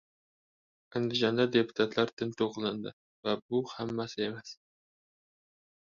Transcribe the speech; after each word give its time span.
Andijonda 0.99 1.45
deputatlar 1.57 2.13
tintuv 2.23 2.51
qilindi 2.57 2.97
va 3.29 3.39
bu– 3.45 3.63
hammasi 3.79 4.29
emas... 4.31 4.59